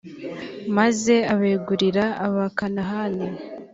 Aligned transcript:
maze 0.77 1.15
abegurira 1.33 2.05
abakanahani. 2.25 3.27